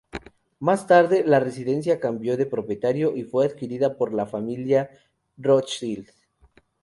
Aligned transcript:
Más 0.57 0.87
tarde, 0.87 1.23
la 1.27 1.39
residencia 1.39 1.99
cambió 1.99 2.35
de 2.35 2.47
propietario 2.47 3.15
y 3.15 3.23
fue 3.23 3.45
adquirida 3.45 3.97
por 3.97 4.15
la 4.15 4.25
familia 4.25 4.89
Rothschild. 5.37 6.09